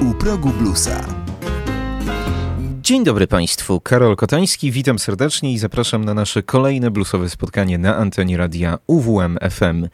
[0.00, 1.17] u progu.
[2.88, 7.96] Dzień dobry Państwu, Karol Kotański, witam serdecznie i zapraszam na nasze kolejne bluesowe spotkanie na
[7.96, 9.88] antenie radia UWM FM.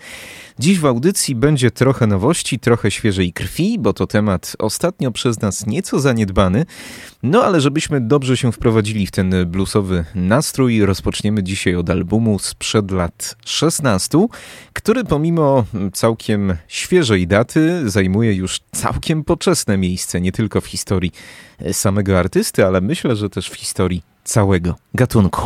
[0.58, 5.66] Dziś w audycji będzie trochę nowości, trochę świeżej krwi, bo to temat ostatnio przez nas
[5.66, 6.66] nieco zaniedbany.
[7.22, 12.90] No ale żebyśmy dobrze się wprowadzili w ten bluesowy nastrój, rozpoczniemy dzisiaj od albumu sprzed
[12.90, 14.26] lat 16,
[14.72, 21.12] który pomimo całkiem świeżej daty zajmuje już całkiem poczesne miejsce, nie tylko w historii
[21.72, 25.42] samego artysty, ale myślę, że też w historii całego gatunku.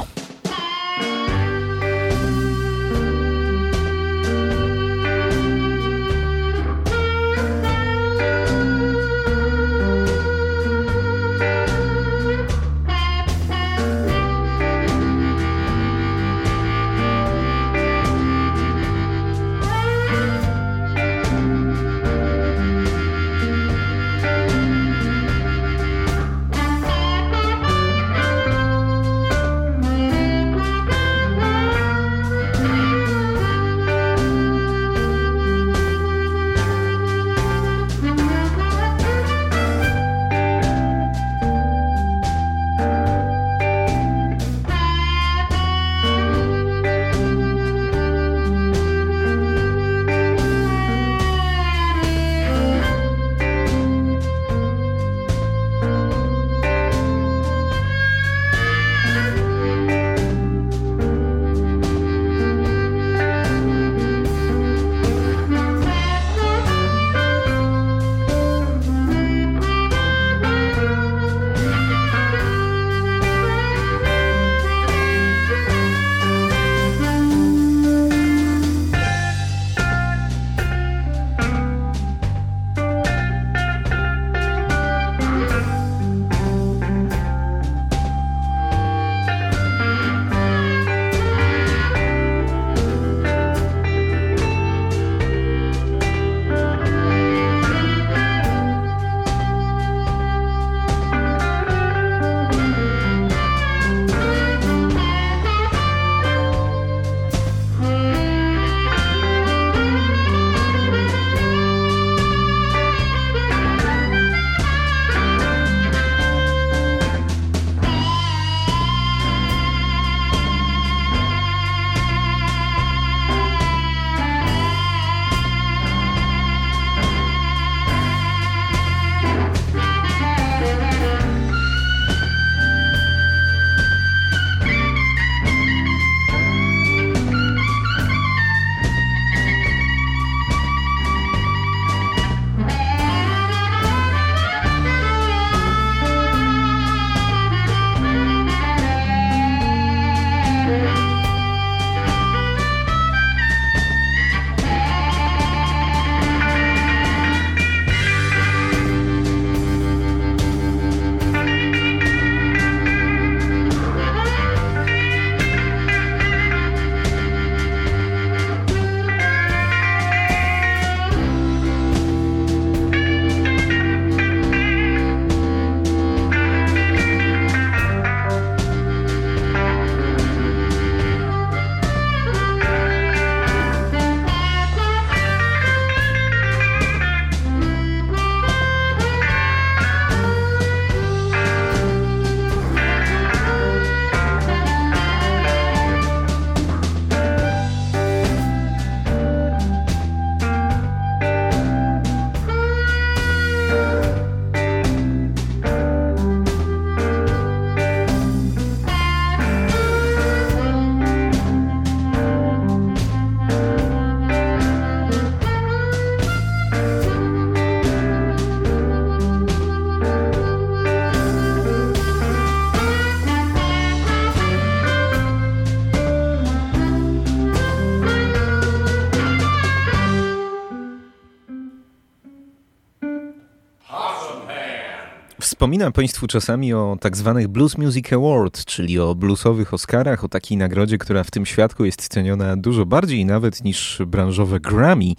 [235.68, 240.56] Wspominam Państwu czasami o tak zwanych Blues Music Award, czyli o bluesowych Oscarach, o takiej
[240.56, 245.14] nagrodzie, która w tym świadku jest ceniona dużo bardziej nawet niż branżowe Grammy.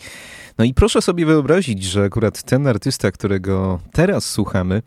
[0.60, 4.82] No i proszę sobie wyobrazić, że akurat ten artysta, którego teraz słuchamy,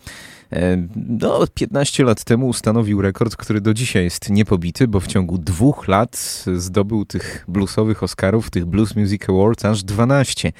[0.52, 5.38] e, no, 15 lat temu ustanowił rekord, który do dzisiaj jest niepobity, bo w ciągu
[5.38, 10.52] dwóch lat zdobył tych bluesowych Oscarów, tych Blues Music Awards aż 12.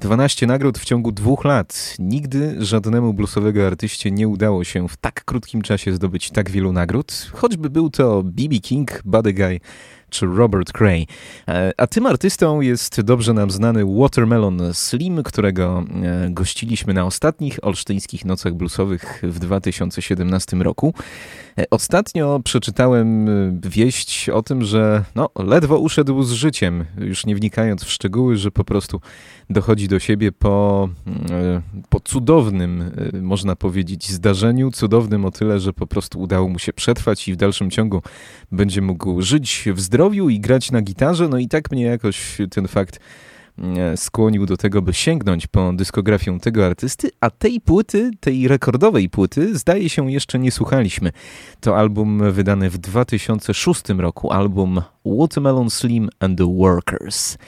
[0.00, 1.96] 12 nagród w ciągu dwóch lat.
[1.98, 7.30] Nigdy żadnemu bluesowego artyście nie udało się w tak krótkim czasie zdobyć tak wielu nagród,
[7.32, 8.58] choćby był to B.B.
[8.58, 9.60] King, Buddy Guy
[10.12, 11.06] czy Robert Cray.
[11.48, 17.58] E, a tym artystą jest dobrze nam znany Watermelon Slim, którego e, gościliśmy na ostatnich
[17.62, 20.94] olsztyńskich nocach bluesowych w 2017 roku.
[21.58, 23.28] E, ostatnio przeczytałem
[23.62, 28.50] wieść o tym, że no, ledwo uszedł z życiem, już nie wnikając w szczegóły, że
[28.50, 29.00] po prostu
[29.50, 30.88] dochodzi do siebie po,
[31.88, 32.90] po cudownym,
[33.22, 34.70] można powiedzieć, zdarzeniu.
[34.70, 38.02] Cudownym o tyle, że po prostu udało mu się przetrwać i w dalszym ciągu
[38.52, 41.28] będzie mógł żyć w zdrowiu i grać na gitarze.
[41.28, 43.00] No i tak mnie jakoś ten fakt e,
[43.96, 49.58] skłonił do tego, by sięgnąć po dyskografię tego artysty, a tej płyty, tej rekordowej płyty,
[49.58, 51.12] zdaje się jeszcze nie słuchaliśmy.
[51.60, 57.38] To album wydany w 2006 roku, album Watermelon Slim and the Workers.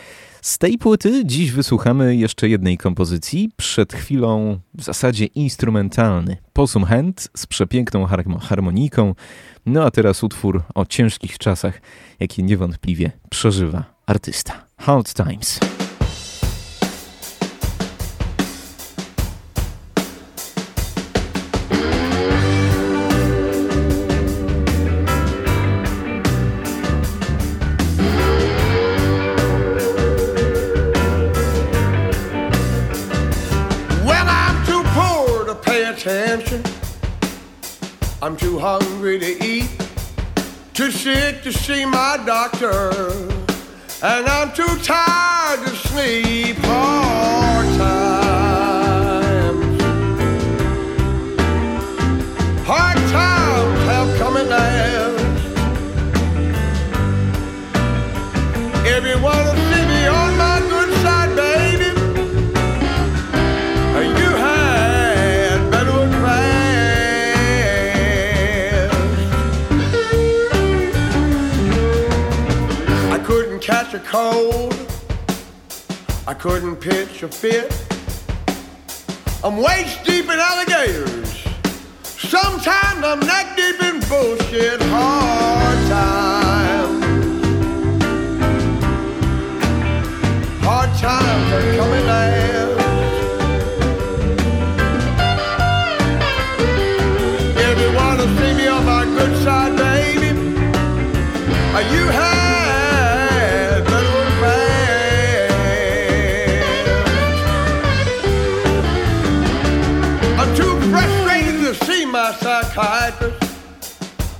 [0.43, 6.37] Z tej płyty dziś wysłuchamy jeszcze jednej kompozycji, przed chwilą w zasadzie instrumentalny.
[6.53, 8.07] Posum Hand z przepiękną
[8.41, 9.15] harmoniką,
[9.67, 11.81] no a teraz utwór o ciężkich czasach,
[12.21, 14.67] jakie niewątpliwie przeżywa artysta.
[14.79, 15.74] Hard Times.
[38.25, 39.69] I'm too hungry to eat,
[40.73, 42.89] too sick to see my doctor,
[44.03, 46.57] and I'm too tired to sleep.
[46.57, 47.04] Hard
[74.15, 74.73] cold.
[76.29, 77.73] I couldn't pitch a fit.
[79.43, 81.31] I'm waist deep in alligators.
[82.05, 84.81] Sometimes I'm neck deep in bullshit.
[84.83, 87.05] Hard times.
[90.63, 92.74] Hard times are coming out.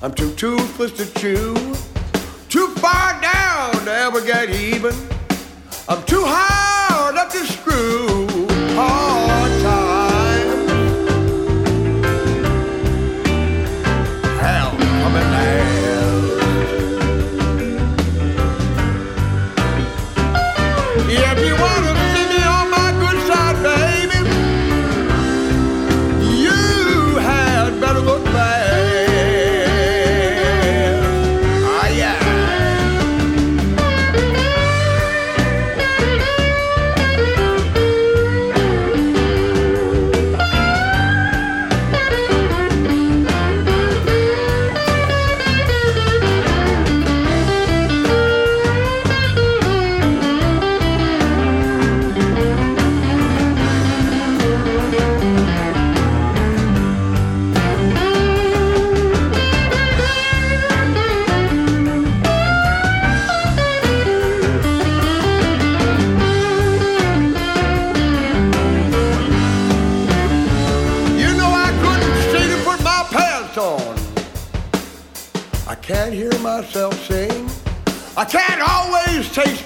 [0.05, 1.55] I'm too toothless to chew,
[2.51, 4.95] too far down to ever get even.
[5.89, 8.14] I'm too hard up to screw.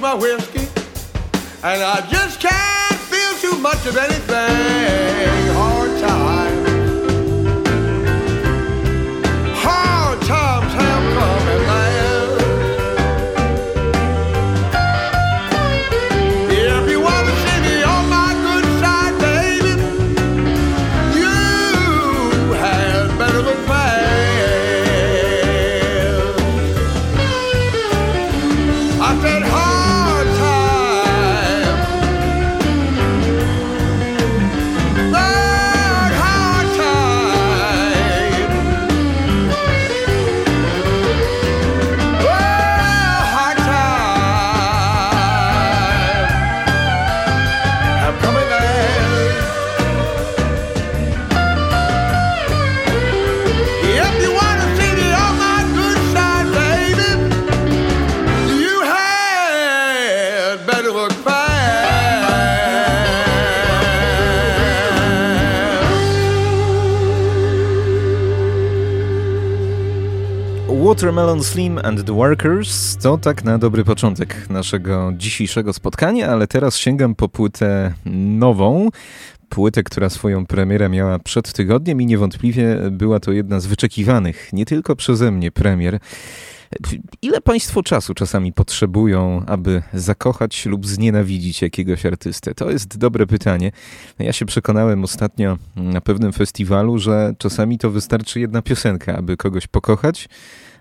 [0.08, 0.66] My whiskey,
[1.62, 5.54] and I just can't feel too much of anything.
[5.54, 5.77] Hard
[71.08, 76.76] Watermelon Slim and the Workers to tak na dobry początek naszego dzisiejszego spotkania, ale teraz
[76.76, 78.88] sięgam po płytę nową.
[79.48, 84.66] Płytę, która swoją premierę miała przed tygodniem i niewątpliwie była to jedna z wyczekiwanych nie
[84.66, 85.98] tylko przeze mnie premier.
[87.22, 92.54] Ile Państwo czasu czasami potrzebują, aby zakochać lub znienawidzić jakiegoś artystę?
[92.54, 93.72] To jest dobre pytanie.
[94.18, 99.66] Ja się przekonałem ostatnio na pewnym festiwalu, że czasami to wystarczy jedna piosenka, aby kogoś
[99.66, 100.28] pokochać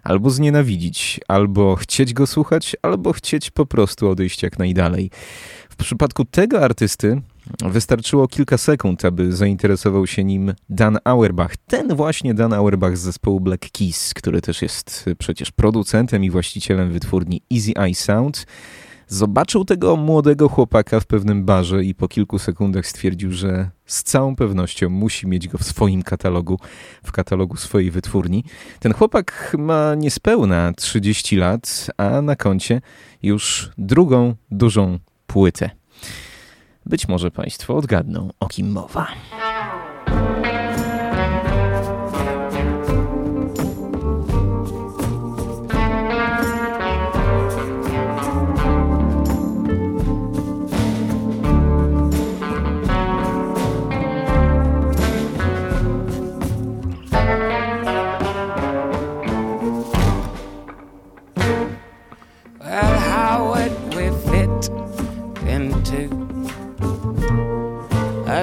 [0.03, 5.11] albo znienawidzić, albo chcieć go słuchać, albo chcieć po prostu odejść jak najdalej.
[5.69, 7.21] W przypadku tego artysty
[7.65, 11.57] wystarczyło kilka sekund, aby zainteresował się nim Dan Auerbach.
[11.57, 16.91] Ten właśnie Dan Auerbach z zespołu Black Keys, który też jest przecież producentem i właścicielem
[16.91, 18.45] wytwórni Easy Eye Sound.
[19.07, 24.35] Zobaczył tego młodego chłopaka w pewnym barze i po kilku sekundach stwierdził, że z całą
[24.35, 26.59] pewnością musi mieć go w swoim katalogu,
[27.03, 28.43] w katalogu swojej wytwórni.
[28.79, 32.81] Ten chłopak ma niespełna 30 lat, a na koncie
[33.23, 35.69] już drugą dużą płytę.
[36.85, 39.07] Być może Państwo odgadną, o kim mowa.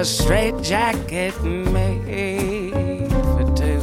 [0.05, 3.81] Straight jacket made for two.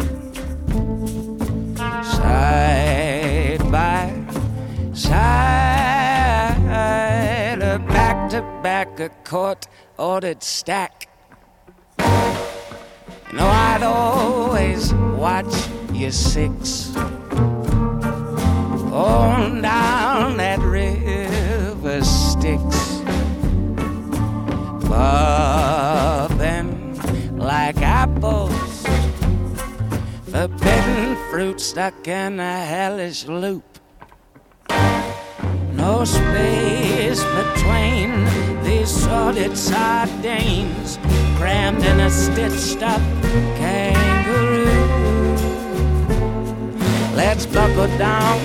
[2.17, 4.13] Side by
[4.93, 6.59] side,
[7.61, 9.67] a back to back, a court
[9.99, 11.09] ordered stack.
[11.99, 12.05] You
[13.39, 15.53] know, I'd always watch
[15.93, 16.95] your six
[18.93, 23.01] on down that river Styx.
[24.89, 25.22] But
[30.49, 33.79] forbidden fruit stuck in a hellish loop.
[35.73, 38.11] No space between
[38.65, 40.99] these sordid sardines,
[41.37, 43.01] crammed in a stitched up
[43.57, 44.67] kangaroo.
[47.15, 48.41] Let's buckle down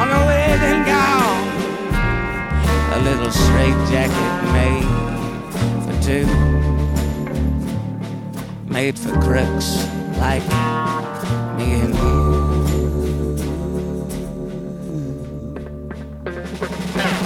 [0.00, 1.40] on a wedding gown,
[2.92, 4.90] a little straight jacket made
[5.84, 6.26] for two
[8.66, 10.46] made for crooks like
[11.58, 11.94] me and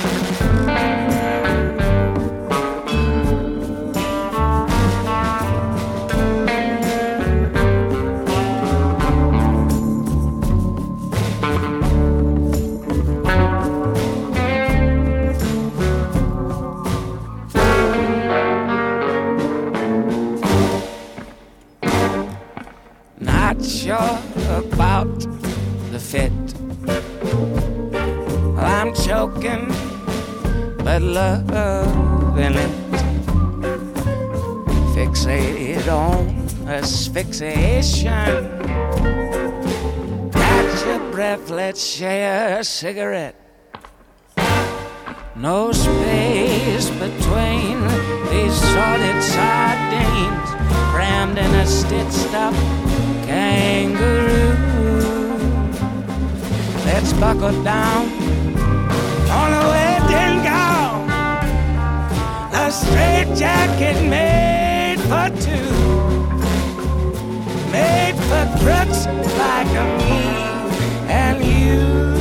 [0.00, 0.05] you.
[31.44, 32.70] love in it.
[34.94, 38.50] Fixated on asphyxiation.
[40.32, 43.36] Catch your breath, let's share a cigarette.
[45.36, 47.76] No space between
[48.30, 50.50] these sordid sardines
[50.92, 52.54] crammed in a stitched up
[53.26, 54.54] kangaroo.
[56.86, 58.06] Let's buckle down
[59.30, 59.85] on the way
[62.76, 65.70] straight jacket made for two,
[67.72, 69.06] made for crooks
[69.38, 70.22] like me
[71.08, 72.15] and you.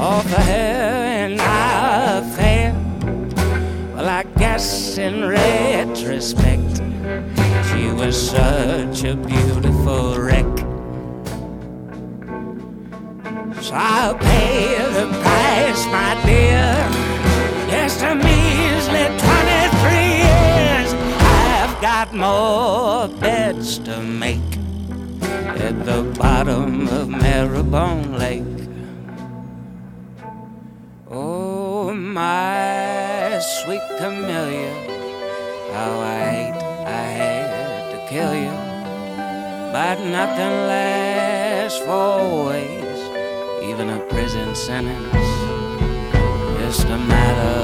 [0.00, 2.72] Offer her an affair
[3.96, 6.76] Well, I guess in retrospect
[7.68, 10.46] She was such a beautiful wreck.
[13.60, 16.74] So I'll pay the price, my dear.
[17.68, 19.92] Just a measly 23
[20.24, 20.94] years?
[21.20, 24.58] I've got more beds to make
[25.60, 28.57] at the bottom of Maribone Lake.
[32.18, 34.74] My sweet camellia,
[35.72, 36.62] how I hate
[37.02, 38.54] I had to kill you.
[39.76, 42.98] But nothing lasts for always,
[43.70, 45.28] even a prison sentence,
[46.60, 47.57] just a matter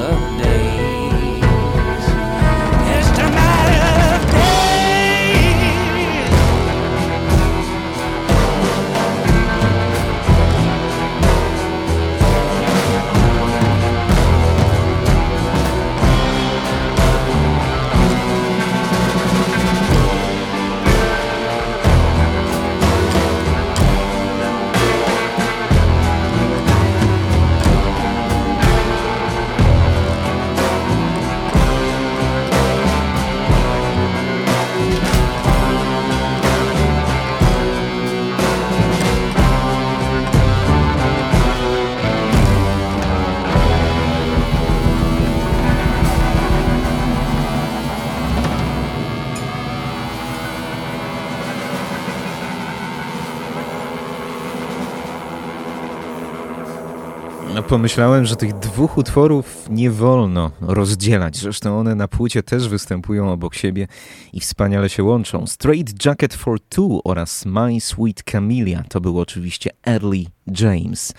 [57.74, 61.36] pomyślałem, że tych dwóch utworów nie wolno rozdzielać.
[61.36, 63.88] Zresztą one na płycie też występują obok siebie
[64.32, 65.46] i wspaniale się łączą.
[65.46, 70.24] Straight Jacket for Two oraz My Sweet Camellia to był oczywiście Early
[70.60, 71.12] James.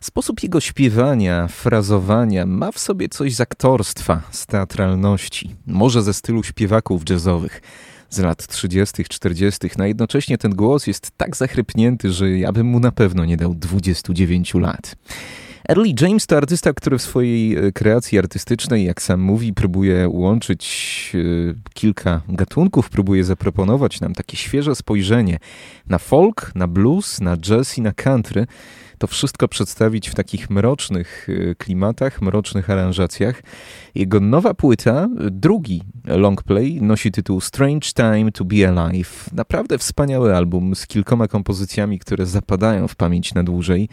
[0.00, 6.42] Sposób jego śpiewania, frazowania ma w sobie coś z aktorstwa, z teatralności, może ze stylu
[6.42, 7.60] śpiewaków jazzowych
[8.10, 12.80] z lat 30., 40., no jednocześnie ten głos jest tak zachrypnięty, że ja bym mu
[12.80, 14.96] na pewno nie dał 29 lat.
[15.68, 21.12] Early James to artysta, który w swojej e, kreacji artystycznej, jak sam mówi, próbuje łączyć
[21.14, 25.38] e, kilka gatunków, próbuje zaproponować nam takie świeże spojrzenie
[25.86, 28.46] na folk, na blues, na jazz i na country.
[28.98, 33.42] To wszystko przedstawić w takich mrocznych e, klimatach, mrocznych aranżacjach.
[33.94, 39.30] Jego nowa płyta, drugi longplay, nosi tytuł Strange Time to Be Alive.
[39.32, 43.88] Naprawdę wspaniały album z kilkoma kompozycjami, które zapadają w pamięć na dłużej.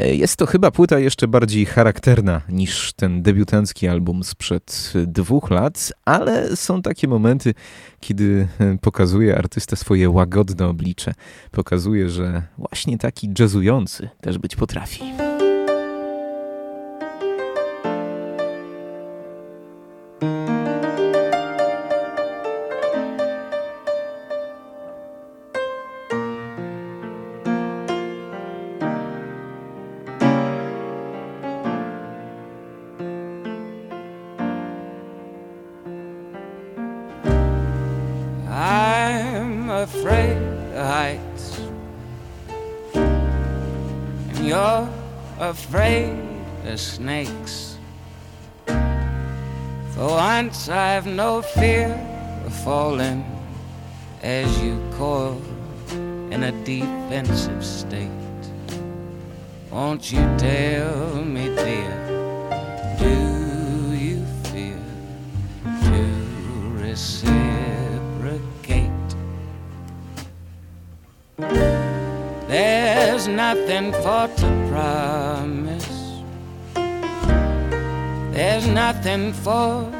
[0.00, 6.56] Jest to chyba płyta jeszcze bardziej charakterna niż ten debiutancki album sprzed dwóch lat, ale
[6.56, 7.54] są takie momenty,
[8.00, 8.48] kiedy
[8.80, 11.14] pokazuje artysta swoje łagodne oblicze.
[11.50, 15.02] Pokazuje, że właśnie taki jazzujący też być potrafi.
[51.16, 51.88] No fear
[52.46, 53.24] of falling
[54.22, 55.40] as you coil
[56.30, 58.10] in a defensive state.
[59.70, 61.94] Won't you tell me, dear,
[62.98, 64.80] do you fear
[65.84, 66.02] to
[66.82, 67.28] reciprocate?
[72.48, 76.22] There's nothing for to promise.
[78.32, 79.90] There's nothing for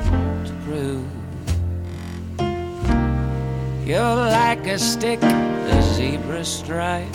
[3.84, 7.14] You're like a stick, a zebra stripe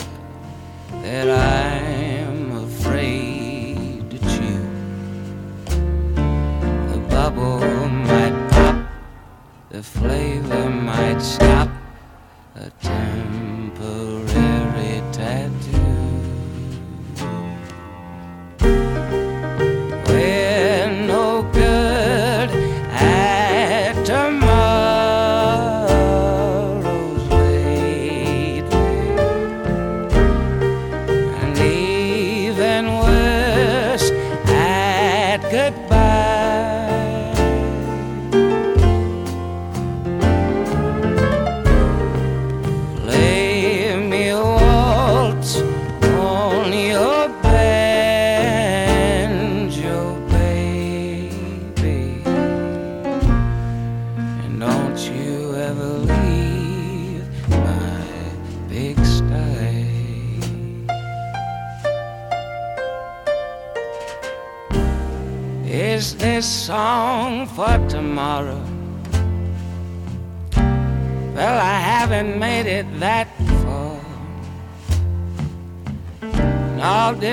[1.01, 4.61] that I'm afraid to chew.
[6.91, 8.85] The bubble might pop,
[9.69, 11.66] the flavor might stop.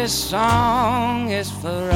[0.04, 1.93] This song is for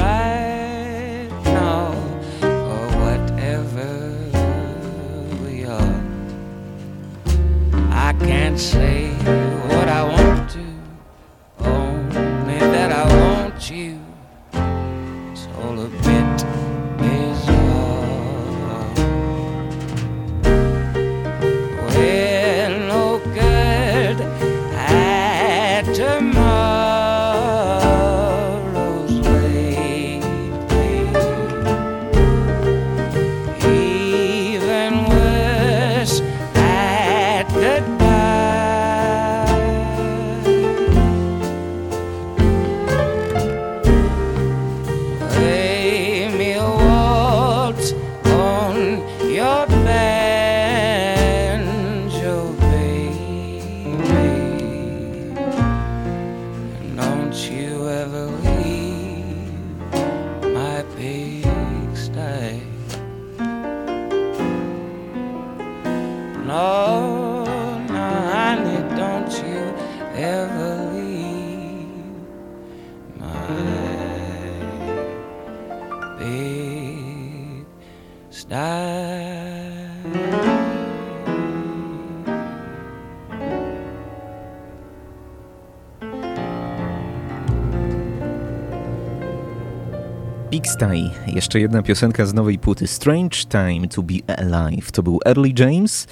[90.79, 94.91] Sty, jeszcze jedna piosenka z nowej płyty Strange Time to be Alive.
[94.91, 96.07] To był Early James,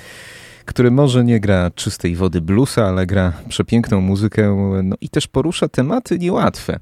[0.66, 5.68] który może nie gra czystej wody bluesa, ale gra przepiękną muzykę no i też porusza
[5.68, 6.80] tematy niełatwe.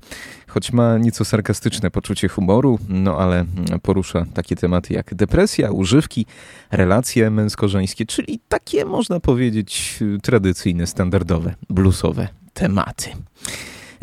[0.47, 3.45] Choć ma nieco sarkastyczne poczucie humoru, no ale
[3.81, 6.25] porusza takie tematy jak depresja, używki,
[6.71, 13.09] relacje męsko-żeńskie, czyli takie można powiedzieć tradycyjne, standardowe, bluesowe tematy.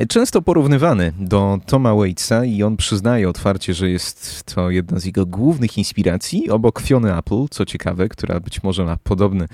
[0.08, 5.26] Często porównywany do Toma Waitsa i on przyznaje otwarcie, że jest to jedna z jego
[5.26, 9.46] głównych inspiracji, obok Fiony Apple, co ciekawe, która być może ma podobny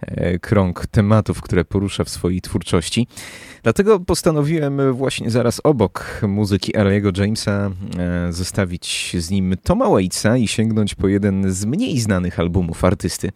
[0.00, 3.06] e, krąg tematów, które porusza w swojej twórczości.
[3.62, 10.48] Dlatego postanowiłem właśnie zaraz obok muzyki Ariego Jamesa e, zostawić z nim Toma Waitsa i
[10.48, 13.30] sięgnąć po jeden z mniej znanych albumów artysty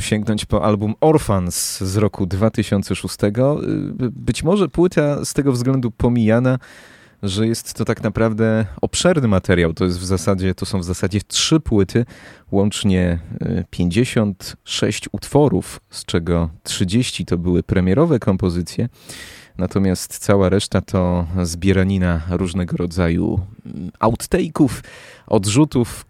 [0.00, 3.16] sięgnąć po album Orphans z roku 2006.
[3.24, 3.28] Y,
[4.10, 6.58] Być może płyta z tego względu pomijana,
[7.22, 9.74] że jest to tak naprawdę obszerny materiał.
[9.74, 12.04] To jest w zasadzie, to są w zasadzie trzy płyty,
[12.50, 18.88] łącznie y, 56 utworów, z czego 30 to były premierowe kompozycje.
[19.58, 23.40] Natomiast cała reszta to zbieranina różnego rodzaju
[24.00, 24.68] outtake'ów,
[25.26, 26.06] odrzutów,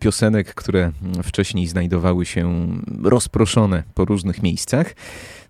[0.00, 2.68] piosenek, które wcześniej znajdowały się
[3.02, 4.94] rozproszone po różnych miejscach.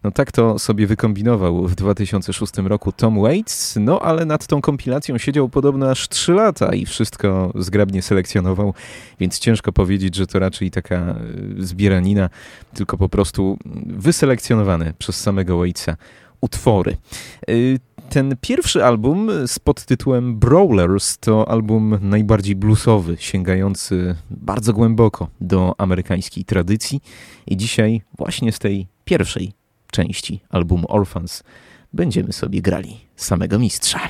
[0.04, 5.18] No tak to sobie wykombinował w 2006 roku Tom Waits, no ale nad tą kompilacją
[5.18, 8.74] siedział podobno aż 3 lata i wszystko zgrabnie selekcjonował,
[9.20, 11.16] więc ciężko powiedzieć, że to raczej taka e,
[11.58, 12.30] zbieranina,
[12.74, 15.96] tylko po prostu wyselekcjonowane przez samego Waitsa
[16.44, 16.96] utwory.
[17.48, 17.52] E,
[18.10, 26.44] ten pierwszy album z podtytułem Brawlers to album najbardziej bluesowy, sięgający bardzo głęboko do amerykańskiej
[26.44, 27.00] tradycji
[27.46, 29.52] i dzisiaj właśnie z tej pierwszej
[29.90, 31.42] części albumu Orphans
[31.92, 34.00] będziemy sobie grali samego mistrza.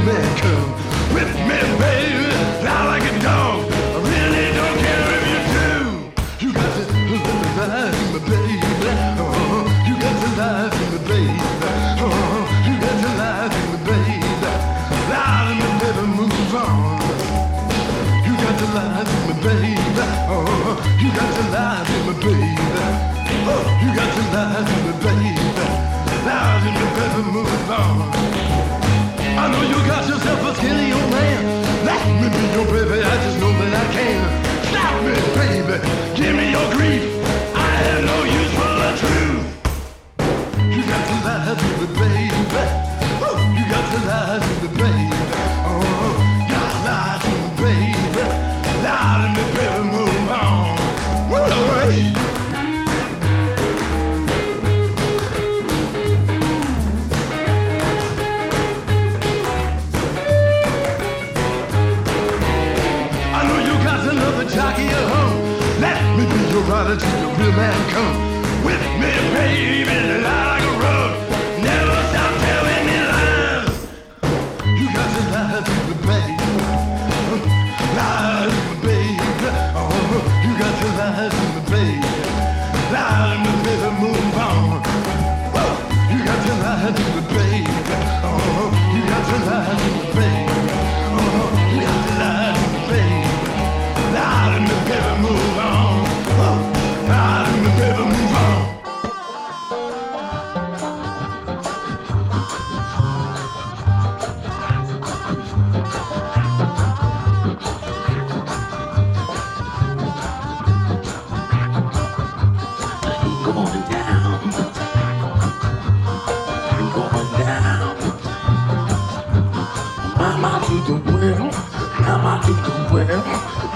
[0.00, 0.69] Quebec.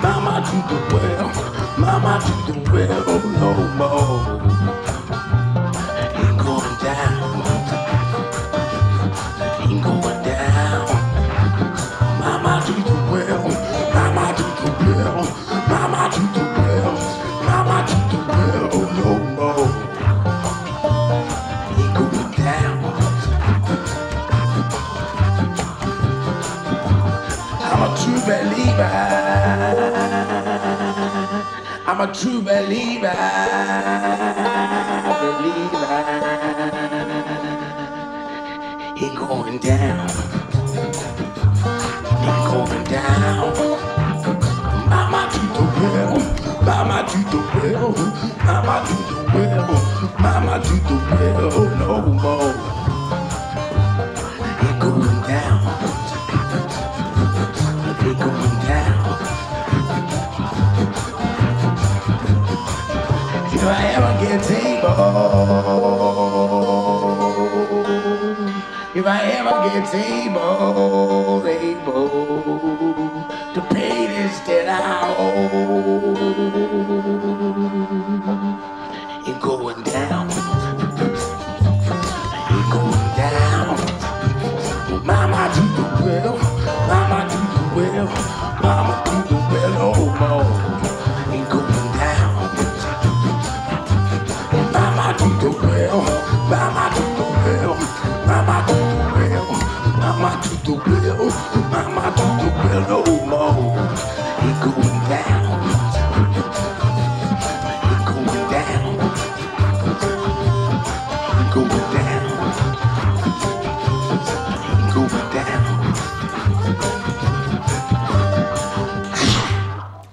[0.03, 1.31] Mama do the well,
[1.79, 3.64] mama do the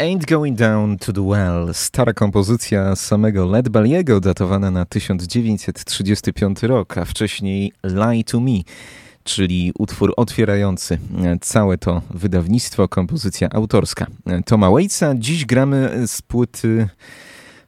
[0.02, 6.98] Ain't Going Down to the Well, stara kompozycja samego Led Belly'ego, datowana na 1935 rok,
[6.98, 8.52] a wcześniej Lie to Me,
[9.24, 10.98] czyli utwór otwierający
[11.42, 14.08] całe to wydawnictwo, kompozycja autorska
[14.46, 15.16] Toma Waitsa.
[15.16, 16.88] Dziś gramy z płyty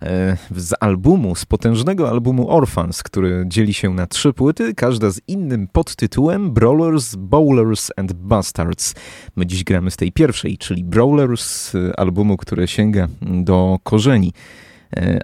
[0.04, 5.22] E, z albumu, z potężnego albumu Orphans, który dzieli się na trzy płyty, każda z
[5.28, 8.96] innym podtytułem Brawlers, Bowlers and Bastards.
[9.36, 14.73] My dziś gramy z tej pierwszej, czyli Brawlers, e, albumu, który sięga do korzeni e,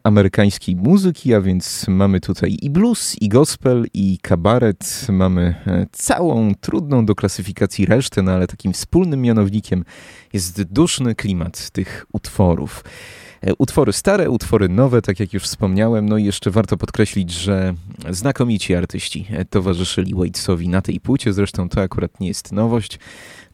[0.04, 5.08] amerykańskiej muzyki, a więc mamy tutaj i blues, i gospel, i kabaret.
[5.10, 5.56] Mamy
[5.92, 9.86] całą trudną do klasyfikacji resztę, no ale takim wspólnym mianownikiem
[10.34, 12.84] jest duszny klimat tych utworów.
[13.42, 16.10] E, utwory stare, utwory nowe, tak jak już wspomniałem.
[16.10, 17.74] No i jeszcze warto podkreślić, że
[18.10, 21.34] znakomici artyści e, towarzyszyli Waitesowi na tej płycie.
[21.34, 23.00] Zresztą to akurat nie jest nowość,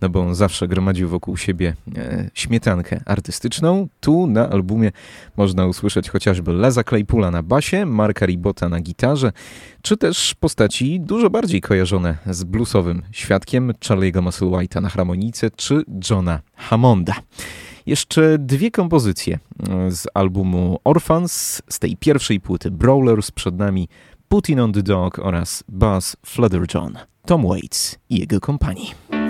[0.05, 3.87] no bo on zawsze gromadził wokół siebie e, śmietankę artystyczną.
[3.99, 4.91] Tu na albumie
[5.37, 9.31] można usłyszeć chociażby Leza Claypoola na basie, Marka Ribota na gitarze,
[9.81, 16.39] czy też postaci dużo bardziej kojarzone z bluesowym świadkiem Charlie'ego Musselwhite'a na harmonice, czy Johna
[16.55, 17.15] Hammonda.
[17.85, 19.39] Jeszcze dwie kompozycje
[19.69, 23.87] e, z albumu Orphans, z tej pierwszej płyty Brawlers przed nami
[24.27, 29.24] Putin on the Dog oraz Buzz Flutterjohn, Tom Waits i jego kompanii.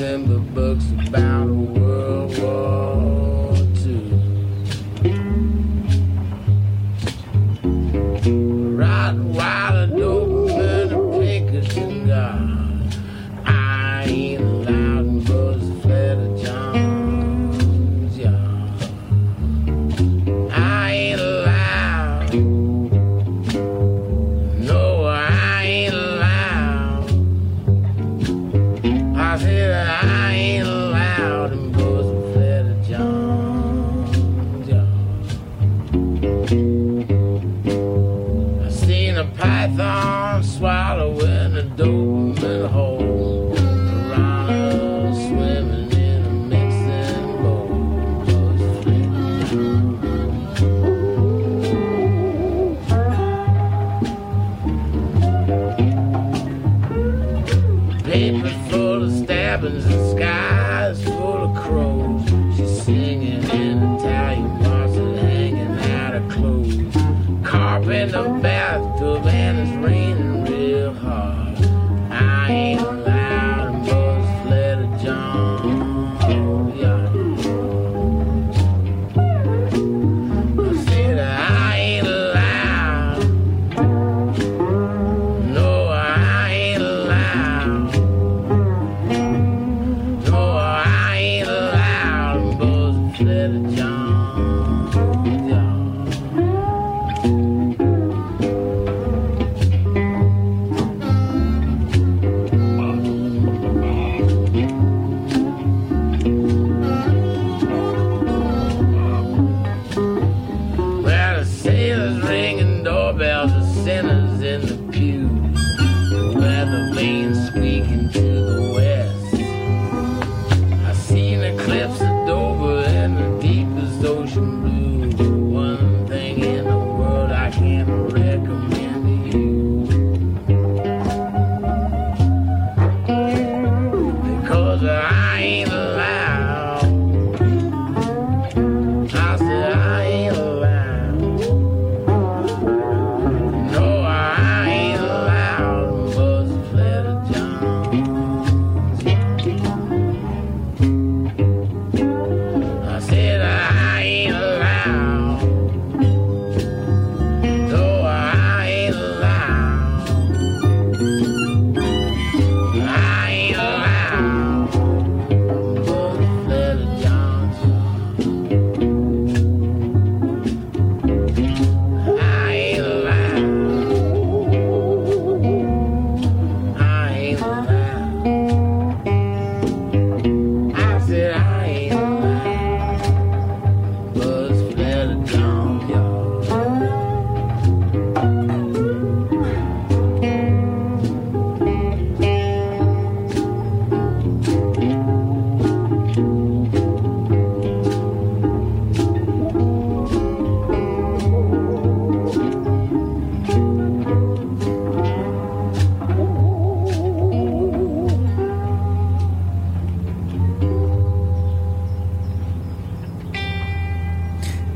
[0.00, 1.33] and the books about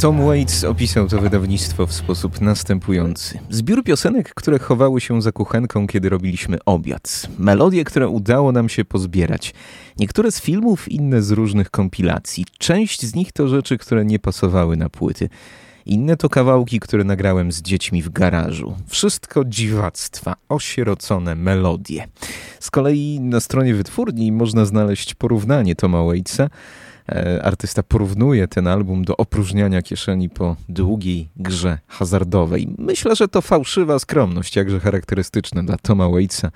[0.09, 3.39] Tom Waits opisał to wydawnictwo w sposób następujący.
[3.51, 7.27] Zbiór piosenek, które chowały się za kuchenką, kiedy robiliśmy obiad.
[7.39, 9.55] Melodie, które udało nam się pozbierać.
[9.99, 12.45] Niektóre z filmów, inne z różnych kompilacji.
[12.59, 15.29] Część z nich to rzeczy, które nie pasowały na płyty.
[15.87, 18.75] Inne to kawałki, które nagrałem z dziećmi w garażu.
[18.87, 22.09] Wszystko dziwactwa, osierocone melodie.
[22.61, 26.49] Z kolei na stronie wytwórni można znaleźć porównanie Toma Waitsa
[27.43, 32.75] artysta porównuje ten album do opróżniania kieszeni po długiej grze hazardowej.
[32.79, 36.51] Myślę, że to fałszywa skromność, jakże charakterystyczna dla Toma Waitsa,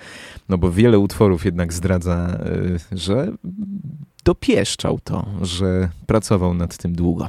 [0.49, 2.39] no bo wiele utworów jednak zdradza,
[2.93, 3.33] e, że
[4.25, 7.29] dopieszczał to, że pracował nad tym długo.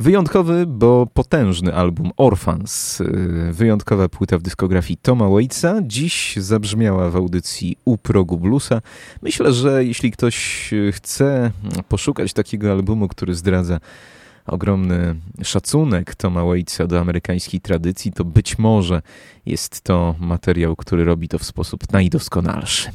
[0.00, 7.16] Wyjątkowy, bo potężny album Orphans, y, wyjątkowa płyta w dyskografii Toma Waitsa, dziś zabrzmiała w
[7.16, 8.82] audycji U Progu Bluesa.
[9.22, 11.50] Myślę, że jeśli ktoś chce
[11.88, 13.80] poszukać takiego albumu, który zdradza
[14.46, 19.02] ogromny szacunek Toma Waitsa do amerykańskiej tradycji, to być może
[19.46, 22.90] jest to materiał, który robi to w sposób najdoskonalszy.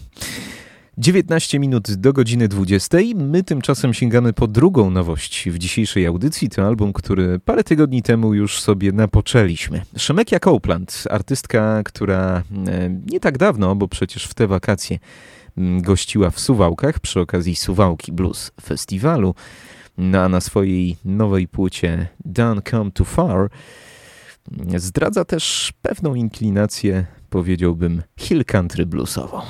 [0.97, 2.97] 19 minut do godziny 20.
[3.15, 6.49] My tymczasem sięgamy po drugą nowość w dzisiejszej audycji.
[6.49, 9.81] To album, który parę tygodni temu już sobie napoczęliśmy.
[9.97, 14.99] Szemekia Copeland, artystka, która e, nie tak dawno, bo przecież w te wakacje
[15.57, 19.35] gościła w Suwałkach przy okazji Suwałki Blues Festiwalu,
[19.97, 23.49] no a na swojej nowej płycie Don't Come Too Far
[24.77, 29.41] zdradza też pewną inklinację, powiedziałbym, hill country bluesową.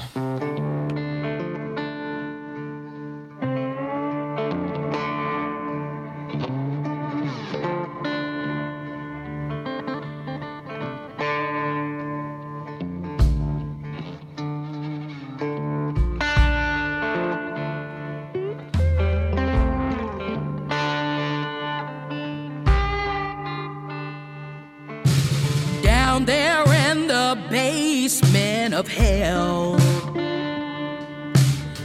[26.14, 29.78] down there in the basement of hell.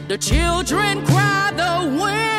[0.09, 2.38] The children cry the wind.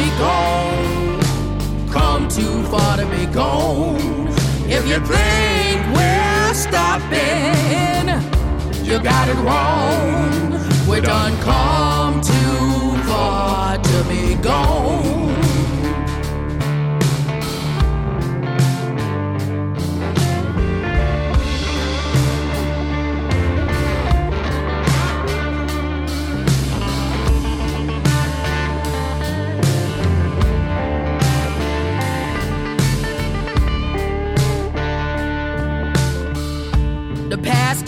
[0.00, 1.20] Be gone.
[1.90, 4.28] Come too far to be gone.
[4.76, 8.06] If you think we're stopping,
[8.86, 10.52] you got it wrong.
[10.88, 15.19] We're done come too far to be gone.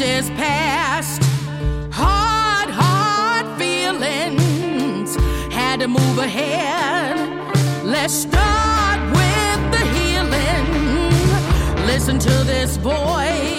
[0.03, 1.23] Is past.
[1.93, 5.15] Hard, hard feelings.
[5.53, 7.17] Had to move ahead.
[7.85, 11.87] Let's start with the healing.
[11.87, 13.52] Listen to this voice.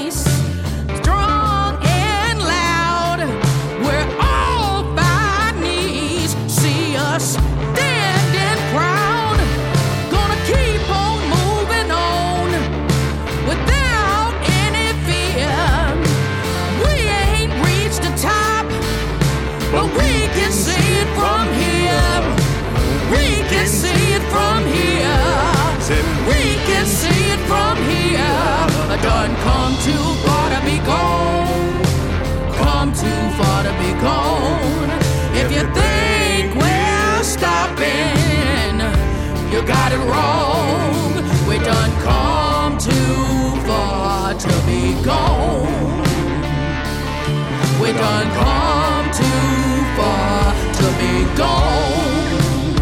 [51.38, 52.74] Gone.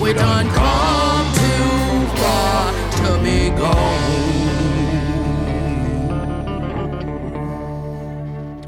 [0.00, 4.26] We done come too far to be gone.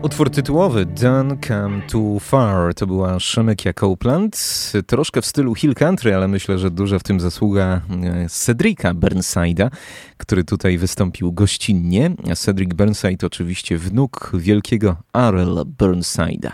[0.03, 6.15] Utwór tytułowy Don't Come Too Far to była Shemekia Copeland, troszkę w stylu Hill Country,
[6.15, 9.71] ale myślę, że duża w tym zasługa e, Cedrika Burnside'a,
[10.17, 12.11] który tutaj wystąpił gościnnie.
[12.37, 16.51] Cedric Burnside oczywiście wnuk wielkiego Arel Burnside'a.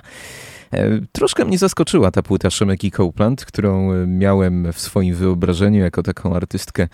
[0.73, 6.35] E, troszkę mnie zaskoczyła ta płyta Szemeki Copeland, którą miałem w swoim wyobrażeniu jako taką
[6.35, 6.89] artystkę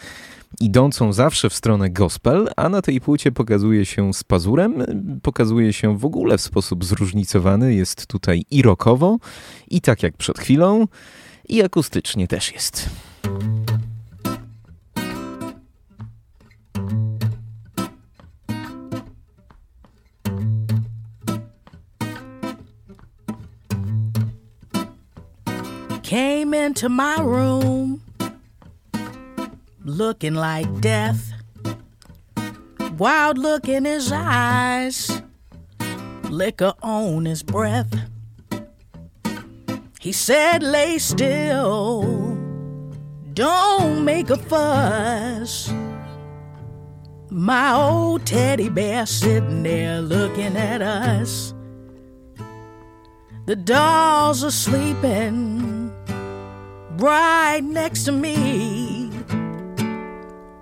[0.60, 4.84] idącą zawsze w stronę gospel, a na tej płycie pokazuje się z pazurem,
[5.22, 7.74] pokazuje się w ogóle w sposób zróżnicowany.
[7.74, 9.18] Jest tutaj i rockowo,
[9.70, 10.86] i tak jak przed chwilą,
[11.48, 12.90] i akustycznie też jest.
[26.10, 28.02] Came into my room
[29.84, 31.32] looking like death.
[32.98, 35.22] Wild look in his eyes,
[36.24, 37.94] liquor on his breath.
[40.00, 42.02] He said, Lay still,
[43.32, 45.72] don't make a fuss.
[47.30, 51.54] My old teddy bear sitting there looking at us.
[53.46, 55.79] The dolls are sleeping
[57.00, 59.10] right next to me.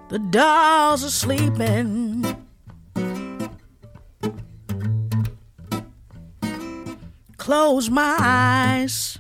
[0.09, 2.25] The dolls are sleeping.
[7.37, 9.19] Close my eyes,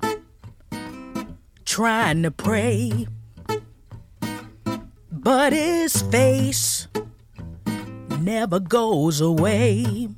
[1.64, 3.06] trying to pray.
[5.10, 6.88] But his face
[8.20, 10.08] never goes away.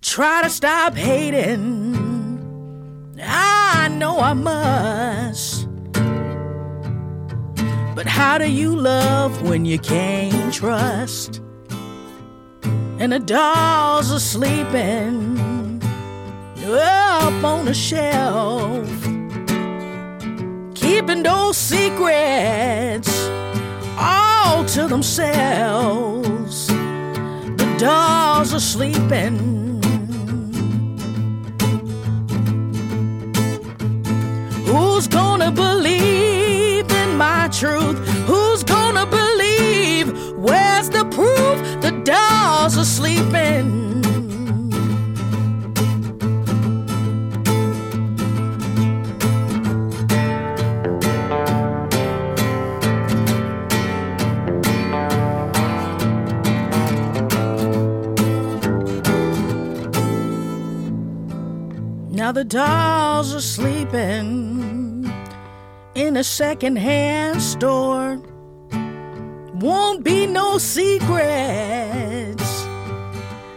[0.00, 1.85] Try to stop hating.
[3.98, 5.66] Know I must.
[7.94, 11.40] But how do you love when you can't trust?
[12.98, 15.82] And the dolls are sleeping
[16.66, 18.86] up on a shelf,
[20.74, 23.10] keeping those secrets
[23.98, 26.66] all to themselves.
[26.66, 29.65] The dolls are sleeping.
[34.66, 37.98] Who's gonna believe in my truth?
[38.26, 40.08] Who's gonna believe?
[40.36, 41.80] Where's the proof?
[41.80, 43.85] The dolls are sleeping.
[62.26, 65.08] Now the dolls are sleeping
[65.94, 68.20] in a secondhand store.
[69.54, 71.06] Won't be no secrets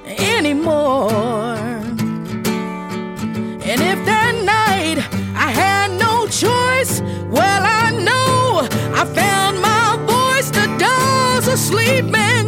[0.06, 1.56] anymore.
[3.70, 5.00] And if that night
[5.36, 7.02] I had no choice,
[7.32, 10.52] well, I know I found my voice.
[10.52, 12.46] The dolls are sleeping.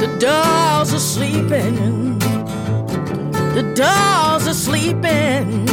[0.00, 2.18] The dolls are sleeping.
[3.54, 4.23] The dolls
[4.54, 5.66] are sleeping.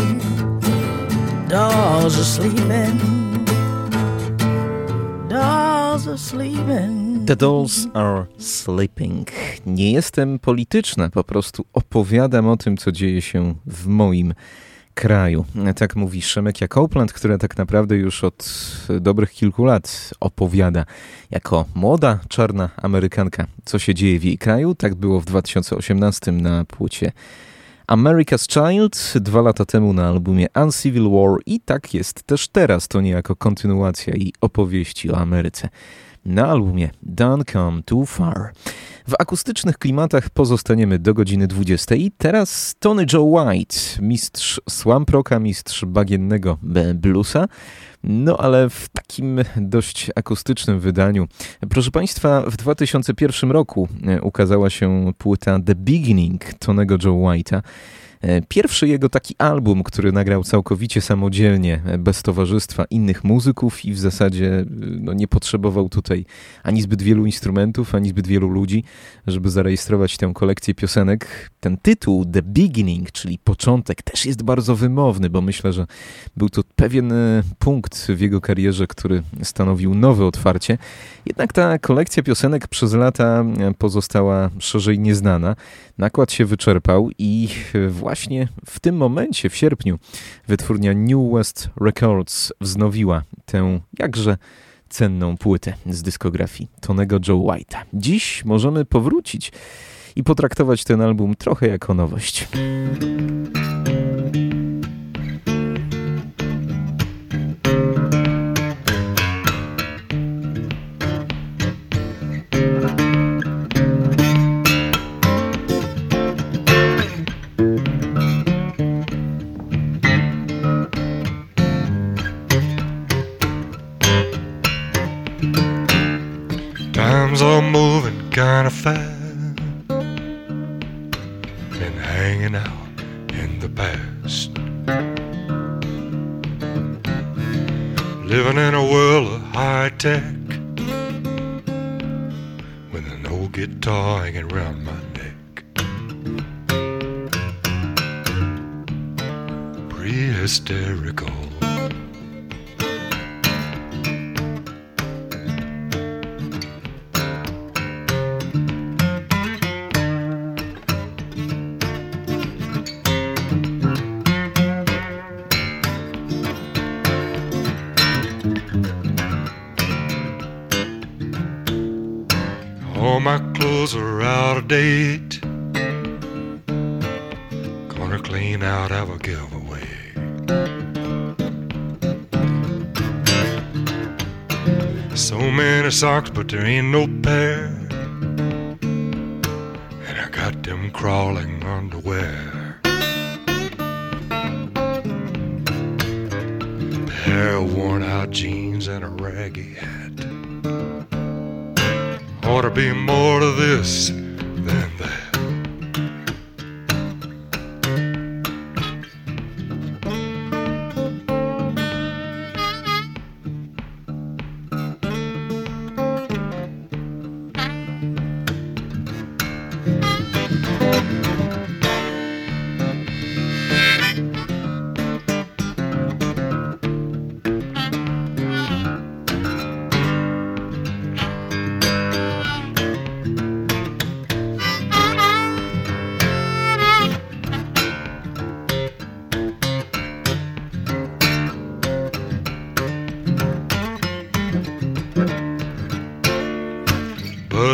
[1.50, 3.00] Dolls are sleeping.
[5.30, 7.26] Dolls are sleeping.
[7.26, 9.32] The Dolls Are Sleeping.
[9.66, 14.34] Nie jestem polityczna, po prostu opowiadam o tym, co dzieje się w moim
[14.94, 15.46] kraju.
[15.76, 18.48] Tak mówi Szemekia Copeland, która tak naprawdę już od
[19.00, 20.86] dobrych kilku lat opowiada
[21.32, 24.76] jako młoda, czarna Amerykanka, co się dzieje w jej kraju.
[24.76, 27.12] Tak było w 2018 na płycie
[27.92, 33.02] America's Child dwa lata temu na albumie Uncivil War i tak jest też teraz, to
[33.02, 35.70] niejako kontynuacja i opowieści o Ameryce.
[36.26, 38.54] Na albumie Don't Come Too Far.
[39.08, 45.40] W akustycznych klimatach pozostaniemy do godziny 20 i teraz Tony Joe White, mistrz swamp rocka,
[45.40, 46.58] mistrz bagiennego
[46.96, 47.48] bluesa,
[48.04, 51.28] no ale w takim dość akustycznym wydaniu.
[51.70, 53.88] Proszę Państwa, w 2001 roku
[54.22, 57.62] ukazała się płyta The Beginning Tonego Joe White'a.
[58.48, 64.66] Pierwszy jego taki album, który nagrał całkowicie samodzielnie, bez towarzystwa innych muzyków i w zasadzie
[65.00, 66.26] no, nie potrzebował tutaj
[66.64, 68.84] ani zbyt wielu instrumentów, ani zbyt wielu ludzi,
[69.28, 71.52] żeby zarejestrować tę kolekcję piosenek.
[71.60, 75.88] Ten tytuł The Beginning, czyli początek, też jest bardzo wymowny, bo myślę, że
[76.38, 77.14] był to pewien
[77.60, 80.78] punkt punkt w jego karierze, który stanowił nowe otwarcie.
[81.26, 83.46] Jednak ta kolekcja piosenek przez lata
[83.78, 85.56] pozostała szerzej nieznana.
[85.98, 87.50] Nakład się wyczerpał i
[87.90, 88.11] właśnie
[88.66, 90.00] w tym momencie, w sierpniu,
[90.48, 94.38] wytwórnia New West Records wznowiła tę jakże
[94.90, 97.78] cenną płytę z dyskografii Tonego Joe White'a.
[97.94, 99.52] Dziś możemy powrócić
[100.16, 102.48] i potraktować ten album trochę jako nowość.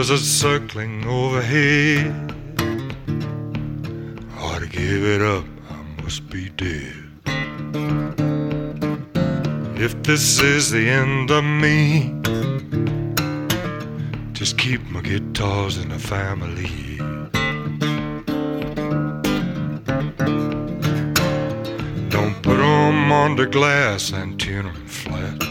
[0.08, 2.32] Buzzards circling overhead.
[4.40, 6.96] Ought to give it up, I must be dead.
[9.76, 12.16] If this is the end of me,
[14.32, 16.72] just keep my guitars in the family.
[22.08, 25.44] Don't put 'em the glass and tune 'em flat.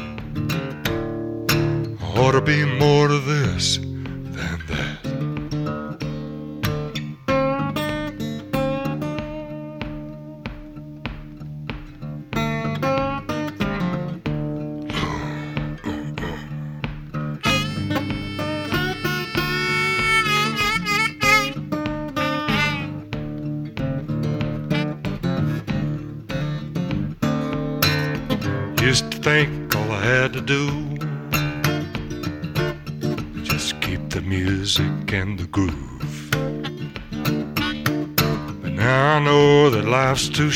[2.16, 3.85] Ought to be more to this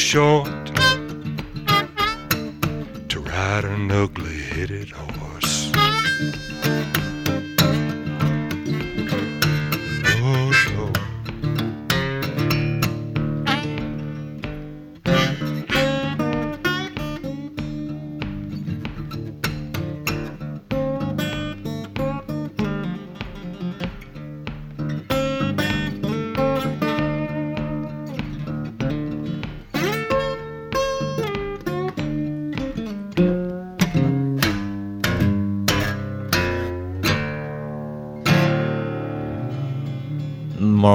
[0.00, 0.66] short
[3.10, 5.59] to ride an ugly headed horse.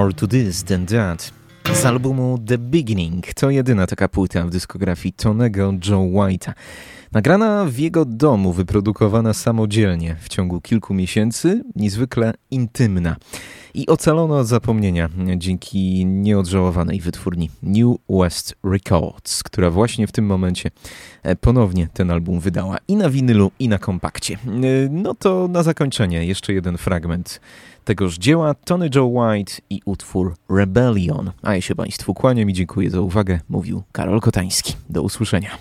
[0.05, 1.31] More to This Than That
[1.73, 3.33] z albumu The Beginning.
[3.33, 6.53] To jedyna taka płyta w dyskografii Tonego Joe White'a.
[7.11, 13.15] Nagrana w jego domu, wyprodukowana samodzielnie w ciągu kilku miesięcy, niezwykle intymna.
[13.75, 20.71] i ocalono od zapomnienia dzięki nieodżałowanej wytwórni New West Records, która właśnie w tym momencie
[21.23, 24.33] e, ponownie ten album wydała i na winylu, i na kompakcie.
[24.33, 24.39] E,
[24.89, 27.39] no to na zakończenie jeszcze jeden fragment
[27.85, 31.31] tegoż dzieła Tony Joe White i utwór Rebellion.
[31.41, 34.73] A ja się Państwu kłaniam i dziękuję za uwagę, mówił Karol Kotański.
[34.89, 35.57] Do usłyszenia.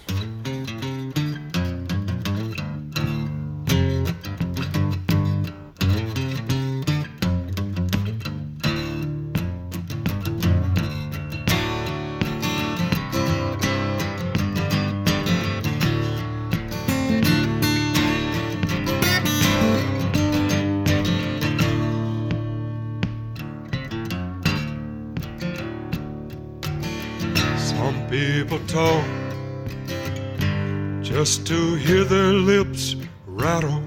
[31.44, 33.82] To hear their lips rattle.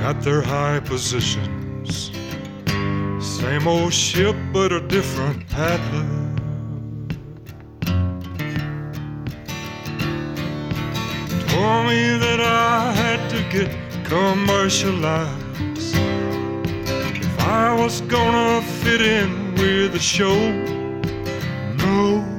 [0.00, 2.12] Got their high positions,
[3.20, 6.06] same old ship but a different paddler.
[11.48, 13.68] Told me that I had to get
[14.04, 15.96] commercialized
[17.16, 20.79] if I was gonna fit in with the show.
[22.00, 22.29] No,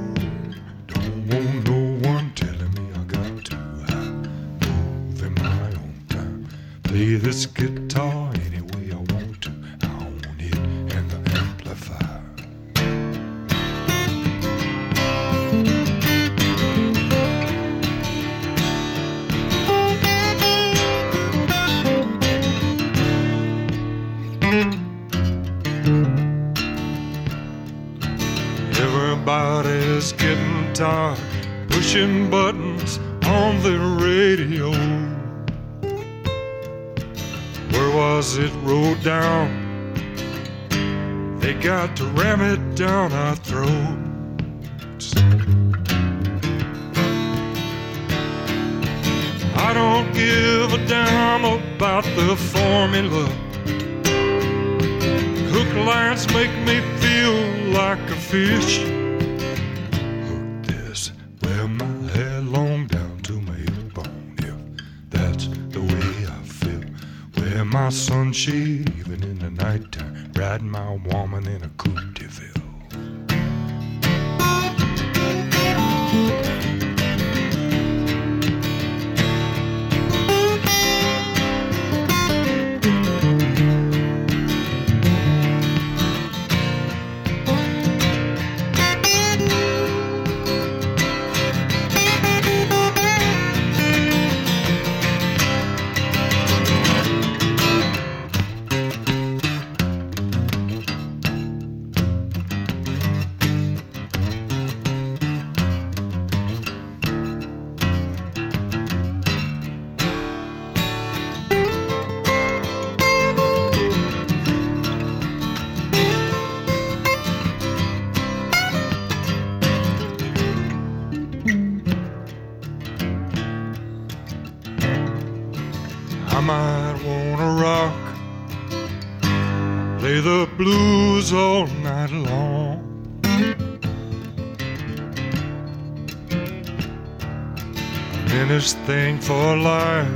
[139.21, 140.07] for life.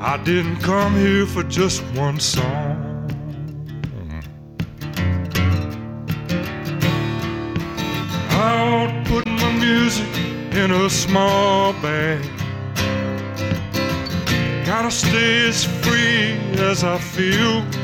[0.00, 2.76] I didn't come here for just one song.
[8.30, 10.08] I won't put my music
[10.52, 12.20] in a small bag.
[14.66, 16.32] Gotta stay as free
[16.70, 17.81] as I feel.